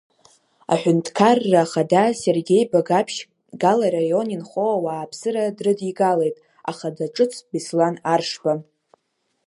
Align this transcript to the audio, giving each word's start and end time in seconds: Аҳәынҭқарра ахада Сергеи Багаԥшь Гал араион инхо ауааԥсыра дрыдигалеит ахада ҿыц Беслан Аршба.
Аҳәынҭқарра 0.73 1.59
ахада 1.65 2.03
Сергеи 2.21 2.65
Багаԥшь 2.71 3.19
Гал 3.61 3.79
араион 3.87 4.27
инхо 4.35 4.65
ауааԥсыра 4.75 5.55
дрыдигалеит 5.57 6.35
ахада 6.69 7.05
ҿыц 7.15 7.33
Беслан 7.49 7.95
Аршба. 8.13 8.53